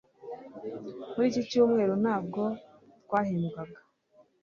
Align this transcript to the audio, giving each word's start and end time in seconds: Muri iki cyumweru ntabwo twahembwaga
Muri 1.13 1.27
iki 1.31 1.41
cyumweru 1.49 1.93
ntabwo 2.03 2.41
twahembwaga 3.03 3.79